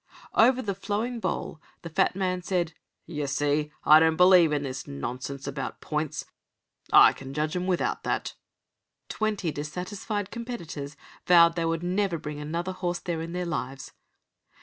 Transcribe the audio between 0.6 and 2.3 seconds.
the flowing bowl the fat